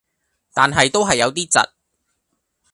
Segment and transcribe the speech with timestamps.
[0.51, 1.63] 但係都係有啲窒